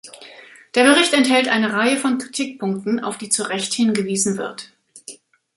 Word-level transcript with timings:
Der 0.73 0.83
Bericht 0.83 1.13
enthält 1.13 1.47
eine 1.47 1.73
Reihe 1.73 1.95
von 1.95 2.17
Kritikpunkten, 2.17 3.01
auf 3.03 3.19
die 3.19 3.29
zu 3.29 3.43
Recht 3.43 3.71
hingewiesen 3.75 4.35
wird. 4.35 4.73